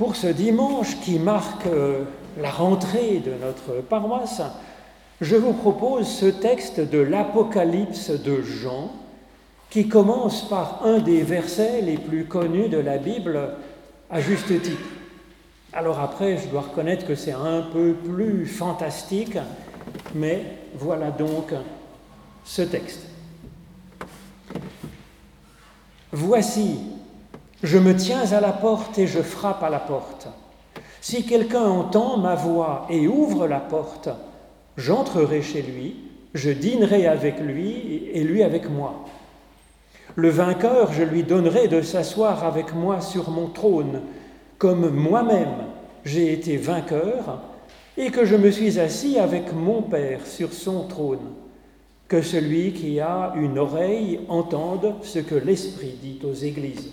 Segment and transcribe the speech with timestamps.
[0.00, 2.04] Pour ce dimanche qui marque euh,
[2.40, 4.40] la rentrée de notre paroisse,
[5.20, 8.92] je vous propose ce texte de l'Apocalypse de Jean
[9.68, 13.38] qui commence par un des versets les plus connus de la Bible
[14.08, 14.80] à juste titre.
[15.74, 19.36] Alors après, je dois reconnaître que c'est un peu plus fantastique,
[20.14, 20.46] mais
[20.78, 21.52] voilà donc
[22.46, 23.02] ce texte.
[26.10, 26.78] Voici,
[27.62, 30.28] je me tiens à la porte et je frappe à la porte.
[31.00, 34.08] Si quelqu'un entend ma voix et ouvre la porte,
[34.76, 35.96] j'entrerai chez lui,
[36.34, 39.04] je dînerai avec lui et lui avec moi.
[40.16, 44.02] Le vainqueur, je lui donnerai de s'asseoir avec moi sur mon trône,
[44.58, 45.66] comme moi-même
[46.04, 47.40] j'ai été vainqueur
[47.96, 51.34] et que je me suis assis avec mon Père sur son trône.
[52.08, 56.90] Que celui qui a une oreille entende ce que l'Esprit dit aux églises.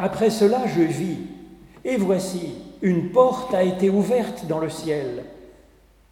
[0.00, 1.18] Après cela, je vis,
[1.84, 5.24] et voici, une porte a été ouverte dans le ciel,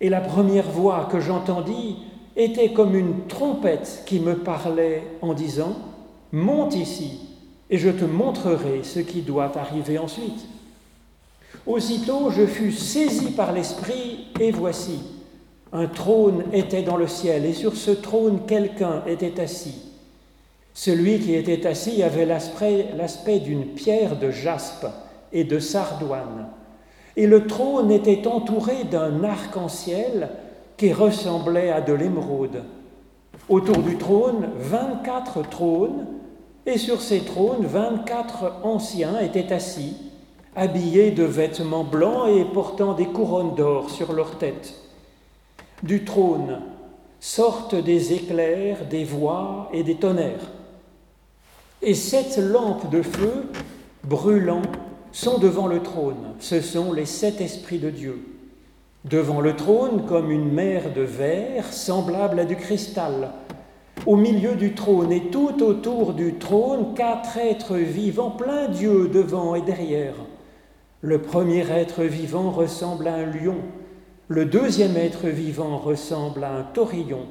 [0.00, 1.98] et la première voix que j'entendis
[2.34, 5.76] était comme une trompette qui me parlait en disant,
[6.32, 7.20] Monte ici,
[7.70, 10.46] et je te montrerai ce qui doit arriver ensuite.
[11.64, 14.98] Aussitôt je fus saisi par l'Esprit, et voici,
[15.72, 19.85] un trône était dans le ciel, et sur ce trône quelqu'un était assis.
[20.76, 24.86] Celui qui était assis avait l'aspect d'une pierre de jaspe
[25.32, 26.48] et de sardoine,
[27.16, 30.28] et le trône était entouré d'un arc-en-ciel
[30.76, 32.62] qui ressemblait à de l'émeraude.
[33.48, 36.08] Autour du trône, 24 trônes,
[36.66, 39.96] et sur ces trônes, 24 anciens étaient assis,
[40.54, 44.74] habillés de vêtements blancs et portant des couronnes d'or sur leurs têtes.
[45.82, 46.60] Du trône
[47.18, 50.50] sortent des éclairs, des voix et des tonnerres.
[51.82, 53.44] Et sept lampes de feu
[54.04, 54.62] brûlant
[55.12, 56.34] sont devant le trône.
[56.38, 58.18] Ce sont les sept esprits de Dieu.
[59.04, 63.30] Devant le trône, comme une mer de verre, semblable à du cristal.
[64.04, 69.54] Au milieu du trône et tout autour du trône, quatre êtres vivants, plein Dieu devant
[69.54, 70.14] et derrière.
[71.02, 73.56] Le premier être vivant ressemble à un lion.
[74.28, 77.26] Le deuxième être vivant ressemble à un taurillon.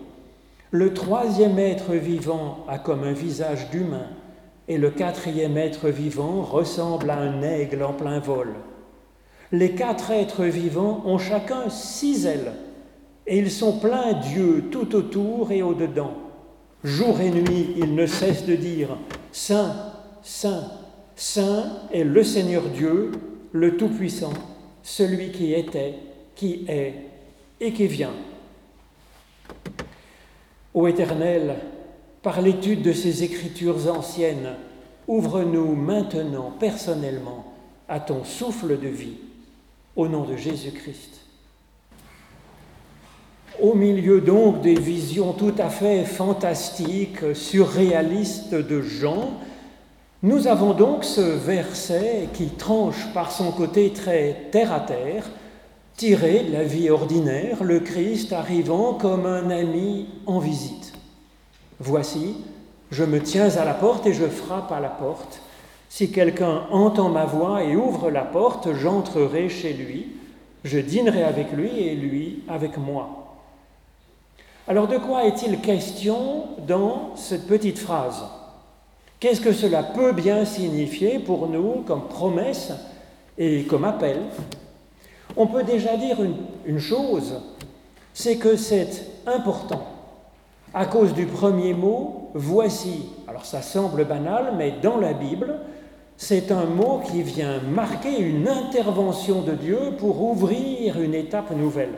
[0.71, 4.07] Le troisième être vivant a comme un visage d'humain.
[4.67, 8.53] Et le quatrième être vivant ressemble à un aigle en plein vol.
[9.51, 12.53] Les quatre êtres vivants ont chacun six ailes,
[13.27, 16.13] et ils sont pleins d'yeux tout autour et au-dedans.
[16.83, 18.97] Jour et nuit, ils ne cessent de dire
[19.31, 19.75] Saint,
[20.23, 20.71] Saint,
[21.15, 23.11] Saint est le Seigneur Dieu,
[23.51, 24.33] le Tout-Puissant,
[24.83, 25.93] celui qui était,
[26.35, 26.93] qui est
[27.59, 28.13] et qui vient.
[30.73, 31.55] Ô Éternel,
[32.25, 34.55] par l'étude de ces écritures anciennes,
[35.07, 37.53] ouvre-nous maintenant personnellement
[37.87, 39.17] à ton souffle de vie
[39.95, 41.21] au nom de Jésus-Christ.
[43.61, 49.29] Au milieu donc des visions tout à fait fantastiques, surréalistes de Jean,
[50.23, 55.29] nous avons donc ce verset qui tranche par son côté très terre-à-terre,
[55.95, 60.94] tiré de la vie ordinaire, le Christ arrivant comme un ami en visite.
[61.79, 62.37] Voici,
[62.91, 65.41] je me tiens à la porte et je frappe à la porte.
[65.89, 70.07] Si quelqu'un entend ma voix et ouvre la porte, j'entrerai chez lui,
[70.63, 73.37] je dînerai avec lui et lui avec moi.
[74.67, 78.23] Alors de quoi est-il question dans cette petite phrase?
[79.19, 82.71] Qu'est-ce que cela peut bien signifier pour nous comme promesse
[83.37, 84.21] et comme appel?
[85.37, 86.17] On peut déjà dire
[86.65, 87.41] une, chose,
[88.13, 89.94] c'est que c'est important.
[90.77, 93.05] À cause du premier mot, voici.
[93.29, 95.55] Alors ça semble banal, mais dans la Bible,
[96.17, 101.93] c'est un mot qui vient marquer une intervention de Dieu pour ouvrir une étape nouvelle.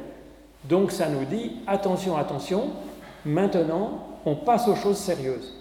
[0.66, 2.66] Donc ça nous dit, attention, attention,
[3.26, 5.56] maintenant on passe aux choses sérieuses.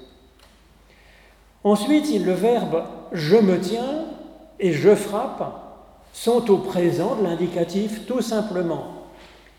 [1.64, 4.04] Ensuite, le verbe je me tiens
[4.60, 5.62] et je frappe
[6.12, 8.95] sont au présent de l'indicatif tout simplement.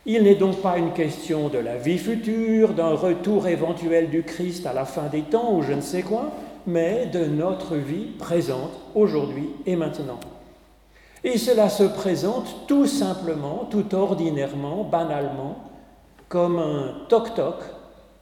[0.10, 4.66] Il n'est donc pas une question de la vie future, d'un retour éventuel du Christ
[4.66, 6.32] à la fin des temps ou je ne sais quoi,
[6.66, 10.22] mais de notre vie présente, aujourd'hui et maintenant.
[11.26, 15.58] Et cela se présente tout simplement, tout ordinairement, banalement,
[16.30, 17.56] comme un toc-toc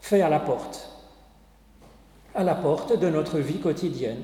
[0.01, 0.89] fait à la porte,
[2.33, 4.23] à la porte de notre vie quotidienne.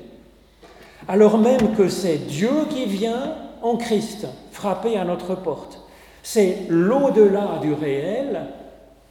[1.06, 5.81] Alors même que c'est Dieu qui vient en Christ frapper à notre porte.
[6.22, 8.46] C'est l'au-delà du réel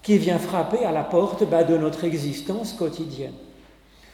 [0.02, 3.34] qui vient frapper à la porte de notre existence quotidienne.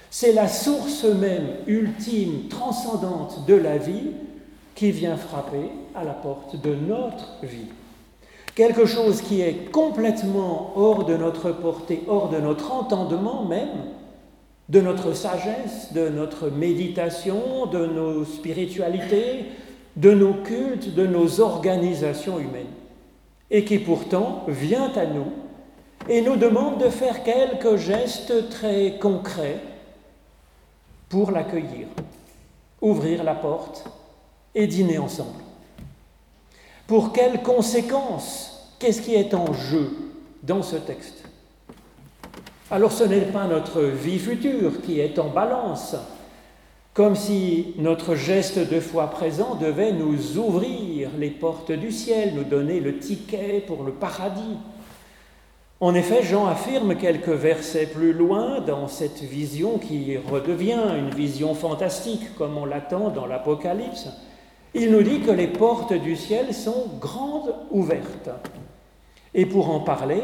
[0.09, 4.11] C'est la source même ultime, transcendante de la vie
[4.75, 7.67] qui vient frapper à la porte de notre vie.
[8.55, 13.85] Quelque chose qui est complètement hors de notre portée, hors de notre entendement même,
[14.69, 19.45] de notre sagesse, de notre méditation, de nos spiritualités,
[19.95, 22.65] de nos cultes, de nos organisations humaines,
[23.49, 25.31] et qui pourtant vient à nous
[26.09, 29.59] et nous demande de faire quelques gestes très concrets
[31.09, 31.87] pour l'accueillir,
[32.81, 33.85] ouvrir la porte
[34.53, 35.43] et dîner ensemble.
[36.85, 38.75] Pour quelles conséquences?
[38.79, 39.91] Qu'est-ce qui est en jeu
[40.43, 41.23] dans ce texte?
[42.69, 45.95] Alors ce n'est pas notre vie future qui est en balance,
[46.97, 52.43] comme si notre geste de foi présent devait nous ouvrir les portes du ciel, nous
[52.43, 54.57] donner le ticket pour le paradis.
[55.79, 61.53] En effet, Jean affirme quelques versets plus loin dans cette vision qui redevient une vision
[61.53, 64.09] fantastique comme on l'attend dans l'Apocalypse.
[64.73, 68.31] Il nous dit que les portes du ciel sont grandes ouvertes.
[69.35, 70.23] Et pour en parler,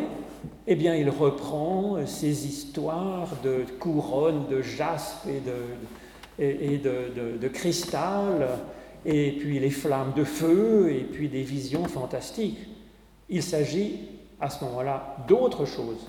[0.66, 5.54] eh il reprend ces histoires de couronnes de jaspe et de,
[6.40, 8.48] et de, de cristal,
[9.06, 12.60] et puis les flammes de feu, et puis des visions fantastiques.
[13.30, 14.00] Il s'agit
[14.40, 16.06] à ce moment-là d'autres choses.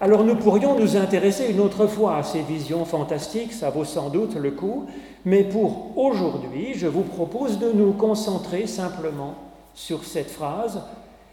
[0.00, 4.08] Alors nous pourrions nous intéresser une autre fois à ces visions fantastiques, ça vaut sans
[4.08, 4.86] doute le coup,
[5.26, 9.34] mais pour aujourd'hui, je vous propose de nous concentrer simplement
[9.74, 10.80] sur cette phrase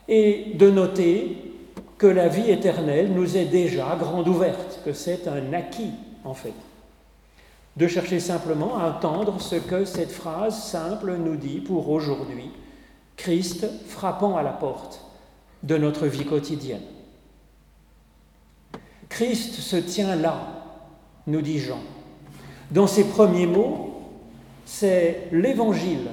[0.09, 1.37] et de noter
[1.97, 5.91] que la vie éternelle nous est déjà grande ouverte, que c'est un acquis
[6.25, 6.53] en fait.
[7.77, 12.49] De chercher simplement à entendre ce que cette phrase simple nous dit pour aujourd'hui,
[13.15, 15.05] Christ frappant à la porte
[15.61, 16.81] de notre vie quotidienne.
[19.09, 20.39] Christ se tient là,
[21.27, 21.79] nous dit Jean.
[22.71, 24.01] Dans ses premiers mots,
[24.65, 26.07] c'est l'évangile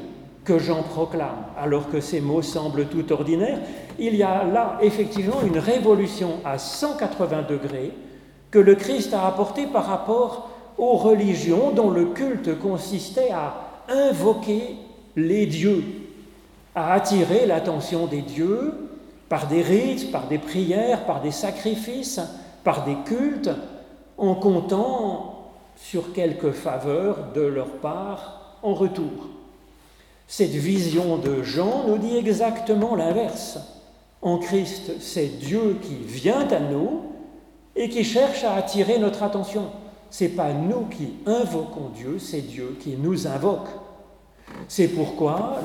[0.45, 3.61] que Jean proclame, alors que ces mots semblent tout ordinaires.
[3.99, 7.93] Il y a là effectivement une révolution à 180 degrés
[8.51, 13.55] que le Christ a apportée par rapport aux religions dont le culte consistait à
[13.89, 14.77] invoquer
[15.17, 15.85] les dieux,
[16.75, 18.73] à attirer l'attention des dieux
[19.29, 22.21] par des rites, par des prières, par des sacrifices,
[22.63, 23.51] par des cultes,
[24.19, 29.29] en comptant sur quelques faveurs de leur part en retour.
[30.27, 33.59] Cette vision de Jean nous dit exactement l'inverse.
[34.23, 37.03] En Christ, c'est Dieu qui vient à nous
[37.77, 39.71] et qui cherche à attirer notre attention.
[40.15, 43.67] Ce n'est pas nous qui invoquons Dieu, c'est Dieu qui nous invoque.
[44.69, 45.59] C'est pourquoi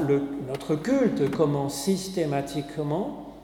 [0.47, 3.35] notre culte commence systématiquement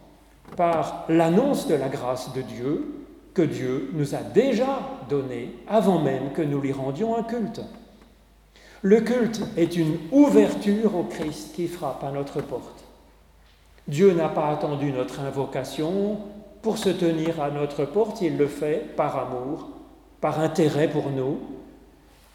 [0.58, 3.06] par l'annonce de la grâce de Dieu
[3.36, 7.62] que Dieu nous a déjà donnée avant même que nous lui rendions un culte.
[8.82, 12.84] Le culte est une ouverture au Christ qui frappe à notre porte.
[13.88, 16.18] Dieu n'a pas attendu notre invocation
[16.64, 19.75] pour se tenir à notre porte, il le fait par amour,
[20.26, 21.38] par intérêt pour nous.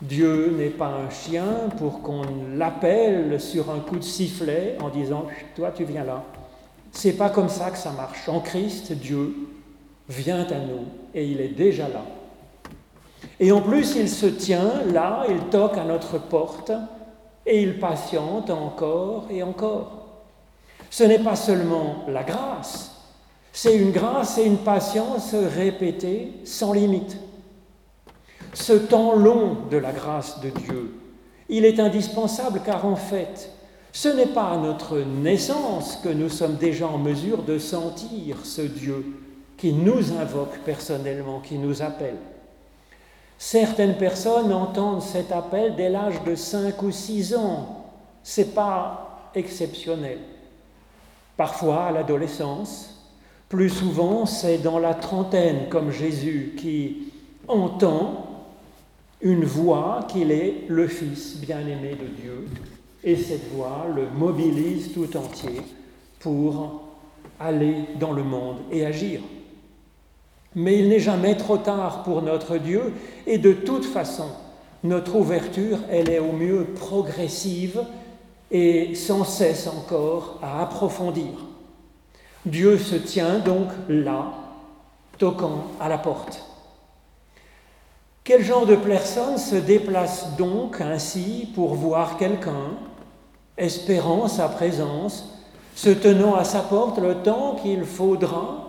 [0.00, 1.44] Dieu n'est pas un chien
[1.76, 2.22] pour qu'on
[2.54, 5.26] l'appelle sur un coup de sifflet en disant
[5.56, 6.22] Toi, tu viens là.
[6.92, 8.28] C'est pas comme ça que ça marche.
[8.28, 9.34] En Christ, Dieu
[10.08, 10.84] vient à nous
[11.16, 12.04] et il est déjà là.
[13.40, 16.70] Et en plus, il se tient là, il toque à notre porte
[17.44, 20.06] et il patiente encore et encore.
[20.90, 23.02] Ce n'est pas seulement la grâce,
[23.52, 27.18] c'est une grâce et une patience répétées sans limite.
[28.52, 30.94] Ce temps long de la grâce de Dieu,
[31.48, 33.50] il est indispensable car en fait,
[33.92, 38.62] ce n'est pas à notre naissance que nous sommes déjà en mesure de sentir ce
[38.62, 39.04] Dieu
[39.56, 42.16] qui nous invoque personnellement, qui nous appelle.
[43.38, 47.84] Certaines personnes entendent cet appel dès l'âge de 5 ou 6 ans.
[48.22, 50.18] Ce n'est pas exceptionnel.
[51.36, 53.00] Parfois à l'adolescence,
[53.48, 57.12] plus souvent c'est dans la trentaine, comme Jésus, qui
[57.48, 58.29] entend
[59.22, 62.46] une voix qu'il est le Fils bien-aimé de Dieu
[63.04, 65.60] et cette voix le mobilise tout entier
[66.20, 66.82] pour
[67.38, 69.20] aller dans le monde et agir.
[70.54, 72.92] Mais il n'est jamais trop tard pour notre Dieu,
[73.26, 74.26] et de toute façon,
[74.82, 77.80] notre ouverture, elle est au mieux progressive
[78.50, 81.46] et sans cesse encore à approfondir.
[82.44, 84.32] Dieu se tient donc là,
[85.18, 86.49] toquant à la porte.
[88.30, 92.76] Quel genre de personne se déplace donc ainsi pour voir quelqu'un
[93.58, 95.36] espérant sa présence,
[95.74, 98.68] se tenant à sa porte le temps qu'il faudra,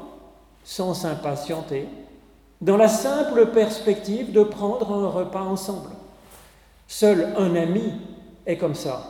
[0.63, 1.88] sans s'impatienter,
[2.60, 5.91] dans la simple perspective de prendre un repas ensemble?
[6.88, 7.94] Seul un ami
[8.48, 9.03] est comme ça.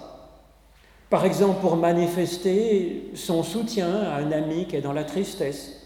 [1.09, 5.77] Par exemple, pour manifester son soutien à un ami qui est dans la tristesse,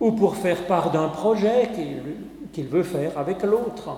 [0.00, 2.00] ou pour faire part d'un projet qu'il
[2.56, 3.90] veut faire avec l'autre,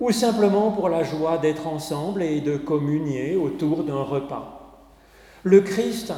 [0.00, 4.60] ou simplement pour la joie d'être ensemble et de communier autour d'un repas.
[5.42, 6.12] Le Christ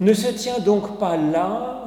[0.00, 1.84] ne se tient donc pas là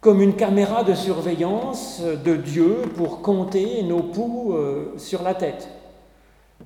[0.00, 5.68] comme une caméra de surveillance de Dieu pour compter nos poux euh, sur la tête.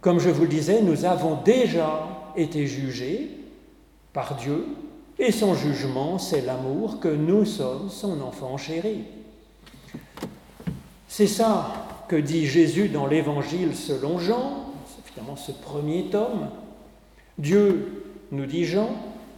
[0.00, 3.30] Comme je vous le disais, nous avons déjà été jugés
[4.12, 4.64] par Dieu
[5.19, 9.04] et son jugement, c'est l'amour que nous sommes son enfant chéri.
[11.12, 14.73] C'est ça que dit Jésus dans l'Évangile selon Jean,
[15.07, 16.50] finalement ce premier tome.
[17.37, 18.90] Dieu, nous dit Jean,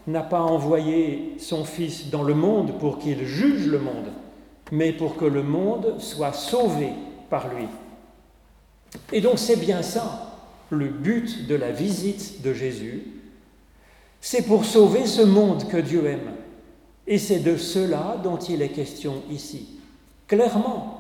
[0.07, 4.13] n'a pas envoyé son Fils dans le monde pour qu'il juge le monde,
[4.71, 6.91] mais pour que le monde soit sauvé
[7.31, 7.65] par lui.
[9.11, 10.37] Et donc c'est bien ça,
[10.69, 13.03] le but de la visite de Jésus,
[14.21, 16.35] c'est pour sauver ce monde que Dieu aime.
[17.07, 19.81] Et c'est de cela dont il est question ici,
[20.29, 20.92] clairement.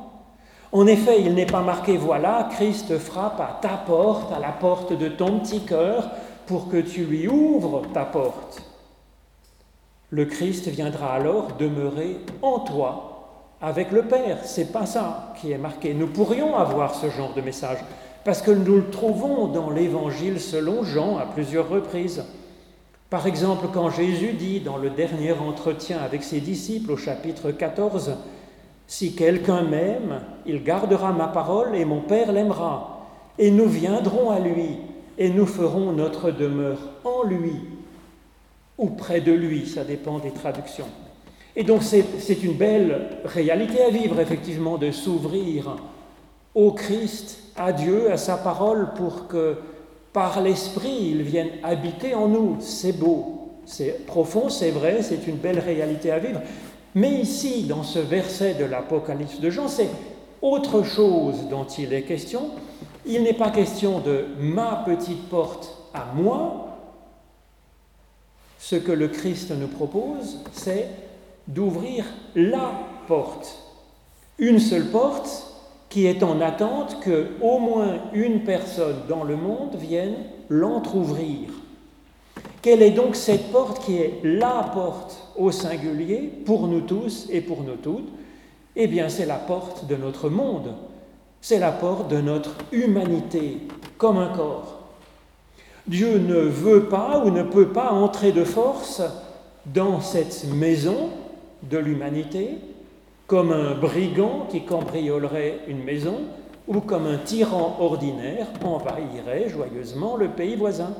[0.72, 4.96] En effet, il n'est pas marqué, voilà, Christ frappe à ta porte, à la porte
[4.96, 6.10] de ton petit cœur,
[6.46, 8.62] pour que tu lui ouvres ta porte.
[10.08, 13.12] Le Christ viendra alors demeurer en toi
[13.60, 14.38] avec le Père.
[14.44, 15.94] C'est pas ça qui est marqué.
[15.94, 17.78] Nous pourrions avoir ce genre de message
[18.24, 22.24] parce que nous le trouvons dans l'Évangile selon Jean à plusieurs reprises.
[23.08, 28.12] Par exemple, quand Jésus dit dans le dernier entretien avec ses disciples au chapitre 14,
[28.86, 33.08] si quelqu'un m'aime, il gardera ma parole et mon Père l'aimera.
[33.38, 34.78] Et nous viendrons à lui
[35.18, 37.56] et nous ferons notre demeure en lui
[38.78, 40.88] ou près de lui, ça dépend des traductions.
[41.54, 45.76] Et donc c'est une belle réalité à vivre, effectivement, de s'ouvrir
[46.54, 49.56] au Christ, à Dieu, à sa parole, pour que
[50.12, 52.56] par l'Esprit, il vienne habiter en nous.
[52.60, 56.40] C'est beau, c'est profond, c'est vrai, c'est une belle réalité à vivre.
[56.94, 59.88] Mais ici, dans ce verset de l'Apocalypse de Jean, c'est
[60.42, 62.50] autre chose dont il est question.
[63.06, 66.78] Il n'est pas question de ma petite porte à moi.
[68.58, 70.88] Ce que le Christ nous propose, c'est
[71.48, 72.72] d'ouvrir la
[73.08, 73.58] porte.
[74.38, 75.48] Une seule porte
[75.88, 80.14] qui est en attente que au moins une personne dans le monde vienne
[80.48, 81.50] l'entr'ouvrir.
[82.62, 87.40] Quelle est donc cette porte qui est la porte au singulier pour nous tous et
[87.40, 88.08] pour nous toutes
[88.76, 90.74] Eh bien, c'est la porte de notre monde,
[91.40, 93.58] c'est la porte de notre humanité
[93.98, 94.80] comme un corps.
[95.86, 99.02] Dieu ne veut pas ou ne peut pas entrer de force
[99.66, 101.10] dans cette maison
[101.62, 102.58] de l'humanité
[103.26, 106.20] comme un brigand qui cambriolerait une maison
[106.68, 110.94] ou comme un tyran ordinaire envahirait joyeusement le pays voisin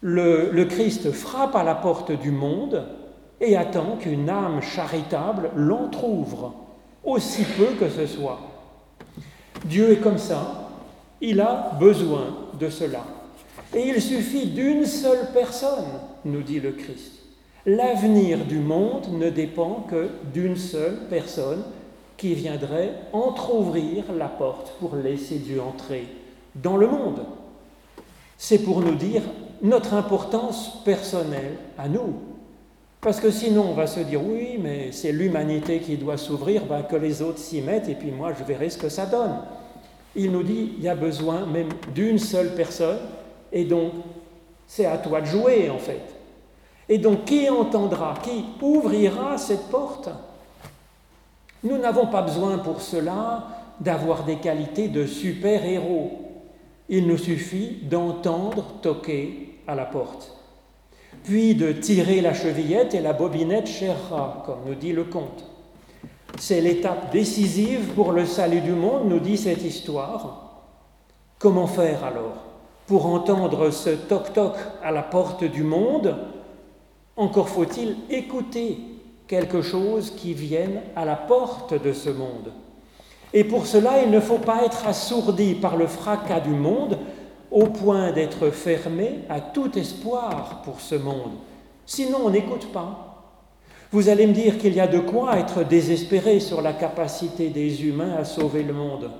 [0.00, 2.86] le, Christ frappe à la porte du monde
[3.40, 6.54] et attend qu'une âme charitable l'entr'ouvre,
[7.04, 8.40] aussi peu que ce soit.
[9.64, 10.70] Dieu est comme ça,
[11.20, 13.04] il a besoin de cela.
[13.74, 17.12] Et il suffit d'une seule personne, nous dit le Christ.
[17.66, 21.64] L'avenir du monde ne dépend que d'une seule personne
[22.16, 26.06] qui viendrait entr'ouvrir la porte pour laisser Dieu entrer
[26.54, 27.20] dans le monde.
[28.38, 29.22] C'est pour nous dire
[29.62, 32.14] notre importance personnelle à nous.
[33.00, 36.82] Parce que sinon, on va se dire, oui, mais c'est l'humanité qui doit s'ouvrir, ben,
[36.82, 39.36] que les autres s'y mettent, et puis moi, je verrai ce que ça donne.
[40.16, 42.98] Il nous dit, il y a besoin même d'une seule personne,
[43.52, 43.92] et donc,
[44.66, 46.02] c'est à toi de jouer, en fait.
[46.88, 50.08] Et donc, qui entendra, qui ouvrira cette porte?
[51.62, 53.46] Nous n'avons pas besoin pour cela
[53.80, 56.10] d'avoir des qualités de super-héros.
[56.88, 60.36] Il nous suffit d'entendre toquer à la porte,
[61.24, 65.44] puis de tirer la chevillette et la bobinette cherra, comme nous dit le conte.
[66.38, 70.62] C'est l'étape décisive pour le salut du monde, nous dit cette histoire.
[71.38, 72.44] Comment faire alors
[72.86, 76.16] pour entendre ce toc-toc à la porte du monde?
[77.16, 78.78] Encore faut-il écouter
[79.26, 82.52] quelque chose qui vienne à la porte de ce monde.
[83.32, 86.98] Et pour cela, il ne faut pas être assourdi par le fracas du monde,
[87.56, 91.32] au point d'être fermé à tout espoir pour ce monde.
[91.86, 93.32] Sinon, on n'écoute pas.
[93.90, 97.86] Vous allez me dire qu'il y a de quoi être désespéré sur la capacité des
[97.86, 99.10] humains à sauver le monde.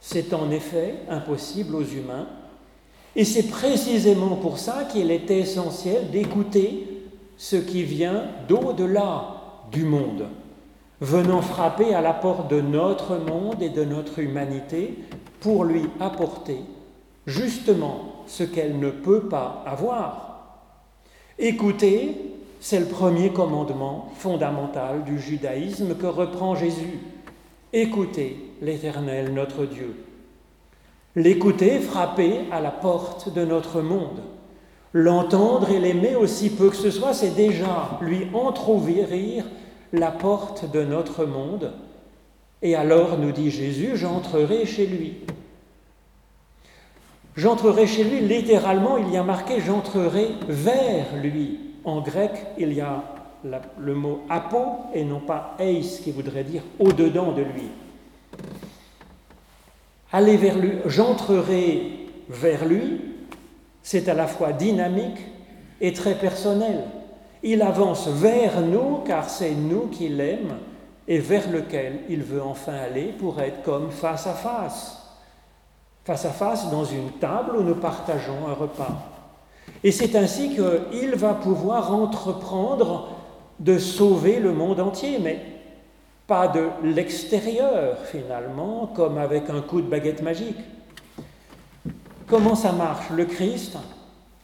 [0.00, 2.26] C'est en effet impossible aux humains.
[3.16, 7.06] Et c'est précisément pour ça qu'il est essentiel d'écouter
[7.38, 9.28] ce qui vient d'au-delà
[9.72, 10.26] du monde,
[11.00, 14.98] venant frapper à la porte de notre monde et de notre humanité
[15.40, 16.58] pour lui apporter
[17.28, 20.64] justement ce qu'elle ne peut pas avoir.
[21.38, 22.16] Écoutez,
[22.58, 26.98] c'est le premier commandement fondamental du judaïsme que reprend Jésus.
[27.72, 29.94] Écoutez l'Éternel notre Dieu.
[31.14, 34.22] L'écouter, frapper à la porte de notre monde.
[34.92, 39.44] L'entendre et l'aimer aussi peu que ce soit, c'est déjà lui entr'ouvrir
[39.92, 41.72] la porte de notre monde.
[42.62, 45.18] Et alors, nous dit Jésus, j'entrerai chez lui.
[47.38, 51.60] J'entrerai chez lui, littéralement, il y a marqué j'entrerai vers lui.
[51.84, 53.04] En grec, il y a
[53.78, 54.58] le mot apo
[54.92, 57.70] et non pas eis, qui voudrait dire au-dedans de lui.
[60.10, 63.02] Aller vers lui, j'entrerai vers lui,
[63.82, 65.20] c'est à la fois dynamique
[65.80, 66.86] et très personnel.
[67.44, 70.56] Il avance vers nous car c'est nous qu'il aime
[71.06, 75.07] et vers lequel il veut enfin aller pour être comme face à face.
[76.08, 78.96] Face à face dans une table où nous partageons un repas.
[79.84, 83.10] Et c'est ainsi qu'il va pouvoir entreprendre
[83.60, 85.38] de sauver le monde entier, mais
[86.26, 90.56] pas de l'extérieur finalement, comme avec un coup de baguette magique.
[92.26, 93.76] Comment ça marche Le Christ,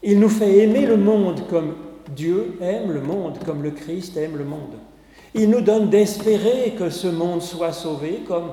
[0.03, 1.77] il nous fait aimer le monde comme
[2.15, 4.75] Dieu aime le monde, comme le Christ aime le monde.
[5.33, 8.51] Il nous donne d'espérer que ce monde soit sauvé comme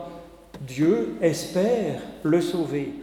[0.68, 2.94] Dieu espère le sauver.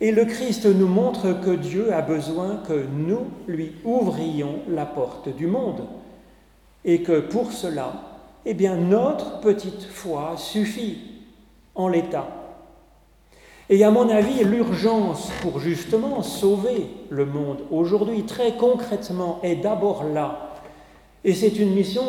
[0.00, 5.34] Et le Christ nous montre que Dieu a besoin que nous lui ouvrions la porte
[5.34, 5.82] du monde.
[6.84, 7.92] Et que pour cela,
[8.46, 10.98] eh bien, notre petite foi suffit
[11.74, 12.28] en l'état.
[13.68, 20.04] Et à mon avis, l'urgence pour justement sauver le monde aujourd'hui, très concrètement, est d'abord
[20.04, 20.47] là.
[21.24, 22.04] Et c'est une mission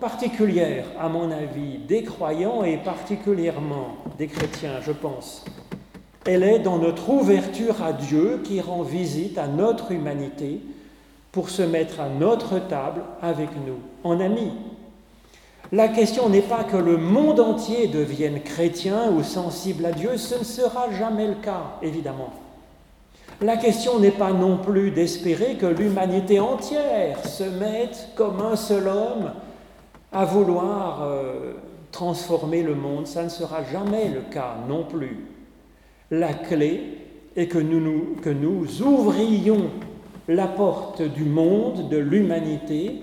[0.00, 5.44] particulière, à mon avis, des croyants et particulièrement des chrétiens, je pense.
[6.26, 10.60] Elle est dans notre ouverture à Dieu qui rend visite à notre humanité
[11.32, 14.52] pour se mettre à notre table avec nous, en amis.
[15.72, 20.38] La question n'est pas que le monde entier devienne chrétien ou sensible à Dieu, ce
[20.38, 22.34] ne sera jamais le cas, évidemment.
[23.42, 28.86] La question n'est pas non plus d'espérer que l'humanité entière se mette comme un seul
[28.86, 29.32] homme
[30.12, 31.54] à vouloir euh,
[31.90, 35.26] transformer le monde, ça ne sera jamais le cas non plus.
[36.12, 36.98] La clé
[37.34, 39.70] est que nous, que nous ouvrions
[40.28, 43.00] la porte du monde, de l'humanité,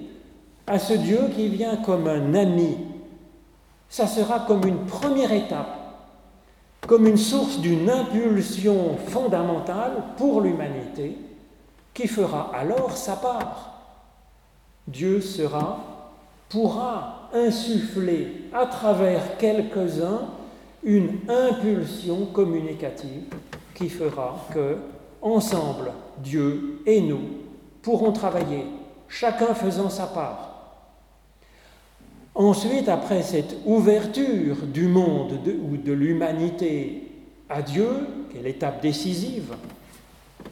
[0.67, 2.77] à ce Dieu qui vient comme un ami.
[3.89, 5.78] Ça sera comme une première étape,
[6.89, 11.15] comme une source d'une impulsion fondamentale pour l'humanité
[11.93, 13.79] qui fera alors sa part.
[14.87, 15.77] Dieu sera,
[16.49, 20.29] pourra insuffler à travers quelques-uns
[20.83, 23.35] une impulsion communicative
[23.75, 24.77] qui fera que,
[25.21, 27.21] ensemble, Dieu et nous
[27.83, 28.65] pourrons travailler,
[29.07, 30.48] chacun faisant sa part.
[32.39, 37.03] Ensuite, après cette ouverture du monde ou de l'humanité
[37.49, 37.89] à Dieu,
[38.31, 39.55] qui est l'étape décisive,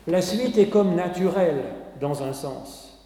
[0.06, 1.63] la suite est comme naturelle
[2.02, 3.00] dans un sens.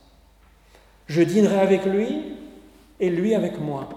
[1.06, 2.24] Je dînerai avec lui
[3.00, 3.88] et lui avec moi.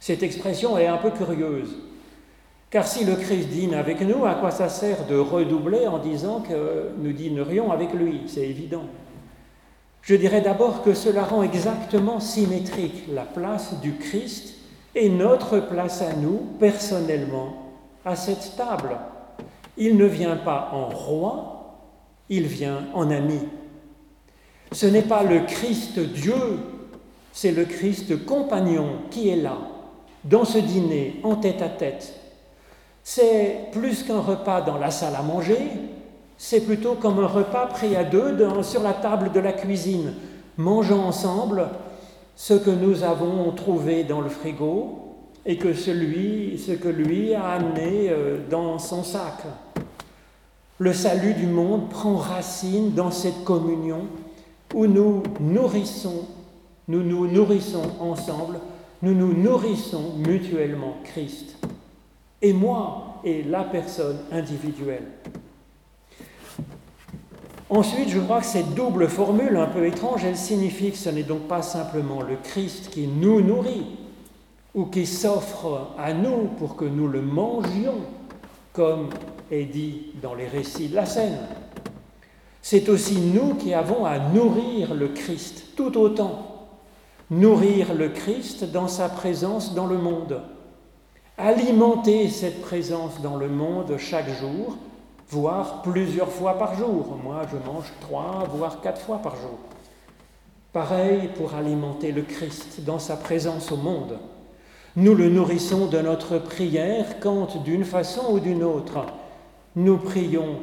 [0.00, 1.76] Cette expression est un peu curieuse.
[2.68, 6.40] Car si le Christ dîne avec nous, à quoi ça sert de redoubler en disant
[6.40, 8.22] que nous dînerions avec lui?
[8.26, 8.86] C'est évident.
[10.06, 14.54] Je dirais d'abord que cela rend exactement symétrique la place du Christ
[14.94, 17.72] et notre place à nous, personnellement,
[18.04, 18.96] à cette table.
[19.76, 21.80] Il ne vient pas en roi,
[22.28, 23.40] il vient en ami.
[24.70, 26.60] Ce n'est pas le Christ Dieu,
[27.32, 29.58] c'est le Christ compagnon qui est là,
[30.22, 32.14] dans ce dîner en tête à tête.
[33.02, 35.58] C'est plus qu'un repas dans la salle à manger,
[36.38, 40.12] c'est plutôt comme un repas pris à deux sur la table de la cuisine,
[40.56, 41.68] mangeant ensemble
[42.34, 47.50] ce que nous avons trouvé dans le frigo et que celui, ce que lui a
[47.50, 49.44] amené euh, dans son sac.
[50.78, 54.06] Le salut du monde prend racine dans cette communion
[54.74, 56.26] où nous nourrissons,
[56.88, 58.58] nous nous nourrissons ensemble
[59.02, 61.56] nous nous nourrissons mutuellement Christ.
[62.40, 65.04] Et moi et la personne individuelle.
[67.68, 71.24] Ensuite, je crois que cette double formule un peu étrange, elle signifie que ce n'est
[71.24, 73.86] donc pas simplement le Christ qui nous nourrit
[74.74, 78.00] ou qui s'offre à nous pour que nous le mangions,
[78.72, 79.08] comme
[79.50, 81.38] est dit dans les récits de la scène.
[82.62, 86.56] C'est aussi nous qui avons à nourrir le Christ tout autant
[87.30, 90.42] nourrir le Christ dans sa présence dans le monde,
[91.38, 94.76] alimenter cette présence dans le monde chaque jour,
[95.28, 97.16] voire plusieurs fois par jour.
[97.22, 99.58] Moi, je mange trois, voire quatre fois par jour.
[100.72, 104.18] Pareil pour alimenter le Christ dans sa présence au monde.
[104.94, 109.06] Nous le nourrissons de notre prière quand, d'une façon ou d'une autre,
[109.74, 110.60] nous prions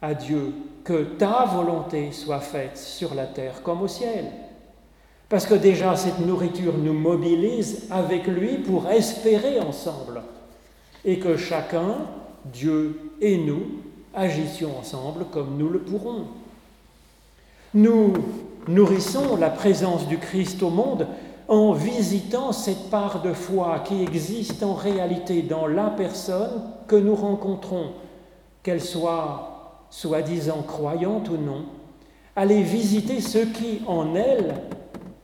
[0.00, 0.52] à Dieu
[0.84, 4.26] que ta volonté soit faite sur la terre comme au ciel.
[5.28, 10.22] Parce que déjà cette nourriture nous mobilise avec lui pour espérer ensemble
[11.04, 11.96] et que chacun,
[12.52, 13.62] Dieu et nous,
[14.14, 16.26] agissions ensemble comme nous le pourrons.
[17.74, 18.12] Nous
[18.68, 21.06] nourrissons la présence du Christ au monde
[21.48, 27.14] en visitant cette part de foi qui existe en réalité dans la personne que nous
[27.14, 27.90] rencontrons,
[28.62, 31.66] qu'elle soit soi-disant croyante ou non,
[32.36, 34.54] aller visiter ceux qui, en elle,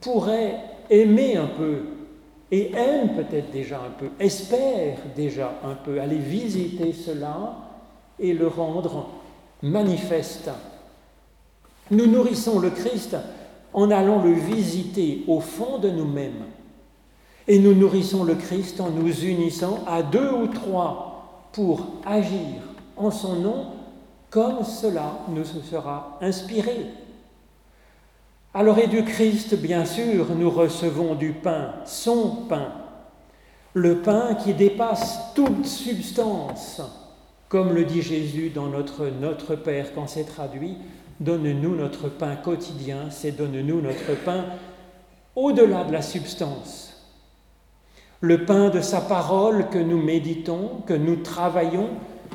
[0.01, 0.59] pourraient
[0.91, 1.83] aimer un peu,
[2.51, 7.57] et aiment peut-être déjà un peu, espèrent déjà un peu, aller visiter cela
[8.19, 9.07] et le rendre
[9.63, 10.51] manifeste.
[11.91, 13.17] Nous nourrissons le Christ
[13.73, 16.45] en allant le visiter au fond de nous-mêmes.
[17.47, 22.63] Et nous nourrissons le Christ en nous unissant à deux ou trois pour agir
[22.97, 23.67] en son nom
[24.29, 26.87] comme cela nous sera inspiré.
[28.53, 32.73] Alors et du Christ, bien sûr, nous recevons du pain, son pain,
[33.75, 36.83] le pain qui dépasse toute substance,
[37.49, 40.77] comme le dit Jésus dans notre Notre Père quand c'est traduit,
[41.21, 44.47] Donne-nous notre pain quotidien, c'est donne-nous notre pain
[45.37, 46.95] au-delà de la substance.
[48.23, 51.91] Le pain de sa parole que nous méditons, que nous travaillons,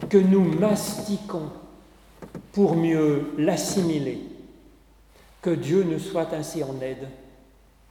[0.08, 1.50] que nous mastiquons
[2.52, 4.35] pour mieux l'assimiler.
[5.46, 7.08] Que Dieu nous soit ainsi en aide.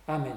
[0.08, 0.34] Amen.